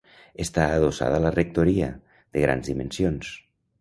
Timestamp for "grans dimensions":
2.47-3.31